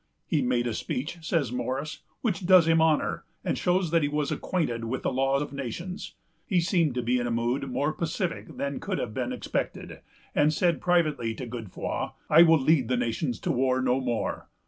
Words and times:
"He 0.25 0.41
made 0.41 0.65
a 0.65 0.73
speech," 0.73 1.19
says 1.21 1.51
Morris, 1.51 1.99
"which 2.21 2.47
does 2.47 2.67
him 2.67 2.81
honor, 2.81 3.23
and 3.45 3.55
shows 3.55 3.91
that 3.91 4.01
he 4.01 4.07
was 4.07 4.31
acquainted 4.31 4.85
with 4.85 5.03
the 5.03 5.13
law 5.13 5.37
of 5.39 5.53
nations." 5.53 6.15
He 6.47 6.59
seemed 6.59 6.97
in 6.97 7.27
a 7.27 7.29
mood 7.29 7.69
more 7.69 7.93
pacific 7.93 8.57
than 8.57 8.79
could 8.79 8.97
have 8.97 9.13
been 9.13 9.31
expected, 9.31 9.99
and 10.33 10.51
said 10.51 10.81
privately 10.81 11.35
to 11.35 11.45
Godefroy: 11.45 12.13
"I 12.31 12.41
will 12.41 12.57
lead 12.59 12.87
the 12.87 12.97
nations 12.97 13.39
to 13.41 13.51
war 13.51 13.79
no 13.79 13.99
more. 14.01 14.49